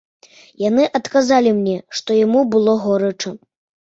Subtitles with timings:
[0.61, 3.37] Яны адказалі мне, што яму было горача.